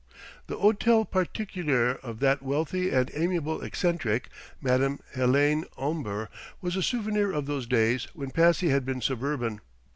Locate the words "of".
1.93-2.21, 7.31-7.45